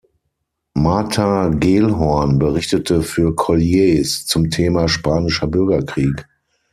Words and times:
Martha 0.73 1.49
Gellhorn 1.49 2.39
berichtete 2.39 3.03
für 3.03 3.35
"Collier's" 3.35 4.25
zum 4.25 4.49
Thema 4.49 4.87
Spanischer 4.87 5.45
Bürgerkrieg. 5.45 6.27